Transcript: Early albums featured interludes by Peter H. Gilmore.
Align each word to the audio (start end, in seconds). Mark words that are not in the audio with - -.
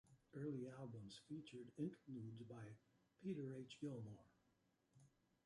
Early 0.33 0.67
albums 0.67 1.21
featured 1.29 1.73
interludes 1.77 2.41
by 2.45 2.77
Peter 3.21 3.53
H. 3.55 3.77
Gilmore. 3.79 4.25